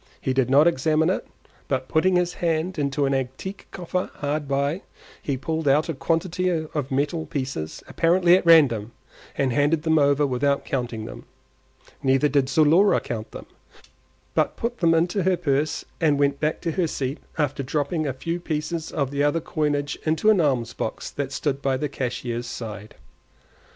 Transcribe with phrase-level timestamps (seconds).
[0.19, 1.27] He did not examine it,
[1.67, 4.81] but putting his hand into an antique coffer hard by,
[5.21, 8.93] he pulled out a quantity of metal pieces apparently at random,
[9.37, 11.25] and handed them over without counting them;
[12.01, 13.45] neither did Zulora count them,
[14.33, 18.13] but put them into her purse and went back to her seat after dropping a
[18.13, 22.47] few pieces of the other coinage into an alms box that stood by the cashier's
[22.47, 22.95] side.